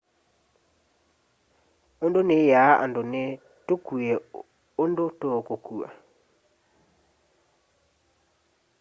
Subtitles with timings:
[2.03, 3.23] undu niyaa andu ni
[3.65, 4.09] tukue
[4.83, 5.87] undu tuukukua